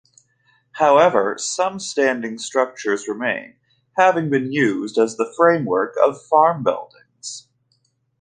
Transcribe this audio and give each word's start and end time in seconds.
However, 0.79 1.35
some 1.37 1.79
standing 1.79 2.39
structures 2.39 3.07
remain, 3.07 3.57
having 3.97 4.31
been 4.31 4.51
used 4.51 4.97
as 4.97 5.15
the 5.15 5.31
framework 5.37 5.95
of 6.03 6.25
farm 6.25 6.63
buildings. 6.63 7.47